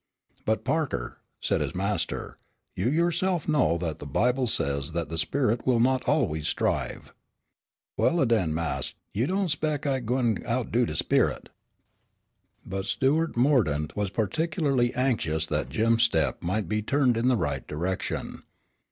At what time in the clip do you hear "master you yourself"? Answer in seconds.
1.75-3.47